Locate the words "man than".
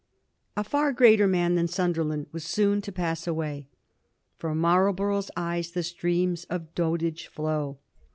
1.27-1.67